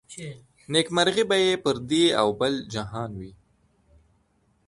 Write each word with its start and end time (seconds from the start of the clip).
نيکمرغي 0.71 1.23
به 1.29 1.37
يې 1.43 1.53
پر 1.63 1.75
دې 1.89 2.03
او 2.21 2.27
بل 2.39 2.53
جهان 2.73 3.11
وي 3.19 3.31